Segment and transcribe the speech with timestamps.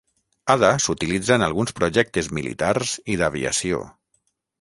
[0.51, 3.83] Ada s'utilitza en alguns projectes militars i d'aviació.